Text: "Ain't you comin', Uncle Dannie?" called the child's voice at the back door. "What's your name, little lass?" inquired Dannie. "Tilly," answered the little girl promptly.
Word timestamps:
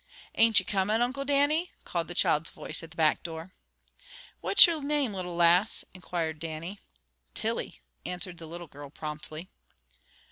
"Ain't 0.33 0.57
you 0.57 0.65
comin', 0.65 0.99
Uncle 1.03 1.25
Dannie?" 1.25 1.73
called 1.85 2.07
the 2.07 2.15
child's 2.15 2.49
voice 2.49 2.81
at 2.81 2.89
the 2.89 2.97
back 2.97 3.21
door. 3.21 3.51
"What's 4.39 4.65
your 4.65 4.81
name, 4.81 5.13
little 5.13 5.35
lass?" 5.35 5.85
inquired 5.93 6.39
Dannie. 6.39 6.79
"Tilly," 7.35 7.81
answered 8.03 8.39
the 8.39 8.47
little 8.47 8.65
girl 8.65 8.89
promptly. 8.89 9.47